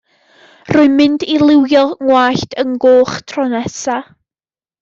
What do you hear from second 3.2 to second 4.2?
tro nesa.